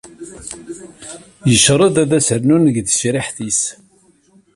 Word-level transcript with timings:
Yecreḍ 1.51 1.95
ad 2.03 2.11
s-rnun 2.27 2.63
deg 2.75 2.77
tcehrit-is. 2.87 3.61